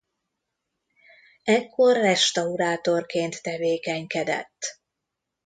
[1.43, 4.79] Ekkor restaurátorként tevékenykedett.